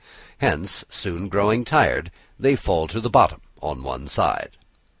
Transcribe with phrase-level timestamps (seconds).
[0.39, 2.09] Hence, soon growing tired,
[2.39, 4.57] they fall to the bottom on one side.